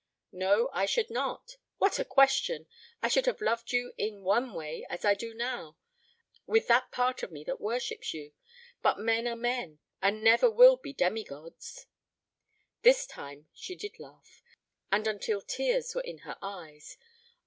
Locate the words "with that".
6.47-6.89